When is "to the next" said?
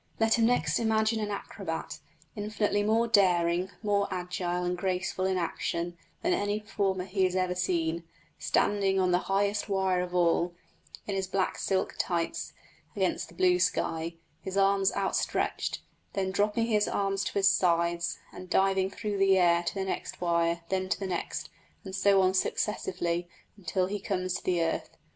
19.61-20.19, 20.89-21.51